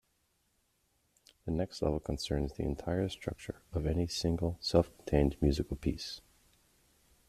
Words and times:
The 1.45 1.51
next 1.51 1.83
level 1.83 1.99
concerns 1.99 2.53
the 2.53 2.63
entire 2.63 3.07
structure 3.07 3.61
of 3.71 3.85
any 3.85 4.07
single 4.07 4.57
self-contained 4.59 5.37
musical 5.43 5.77
piece. 5.77 6.21